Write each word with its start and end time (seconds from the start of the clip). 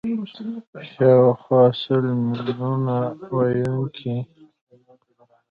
شاوخوا 0.91 1.61
سل 1.81 2.05
میلیونه 2.29 2.97
ویونکي 3.33 4.15